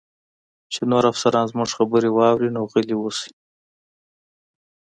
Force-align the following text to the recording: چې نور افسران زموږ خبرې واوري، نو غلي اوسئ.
چې 0.73 0.81
نور 0.91 1.03
افسران 1.11 1.45
زموږ 1.51 1.69
خبرې 1.77 2.09
واوري، 2.11 2.49
نو 2.55 2.61
غلي 2.71 2.95
اوسئ. 2.99 3.31